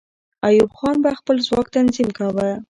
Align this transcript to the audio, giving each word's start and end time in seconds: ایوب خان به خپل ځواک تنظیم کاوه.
ایوب 0.47 0.71
خان 0.77 0.95
به 1.03 1.11
خپل 1.19 1.35
ځواک 1.47 1.67
تنظیم 1.75 2.09
کاوه. 2.17 2.49